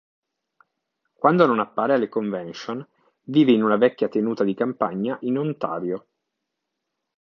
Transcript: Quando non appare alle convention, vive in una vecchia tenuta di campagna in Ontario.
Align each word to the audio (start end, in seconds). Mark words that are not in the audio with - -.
Quando 1.13 1.45
non 1.45 1.59
appare 1.59 1.93
alle 1.93 2.09
convention, 2.09 2.83
vive 3.25 3.51
in 3.51 3.61
una 3.61 3.77
vecchia 3.77 4.09
tenuta 4.09 4.43
di 4.43 4.55
campagna 4.55 5.15
in 5.21 5.37
Ontario. 5.37 6.07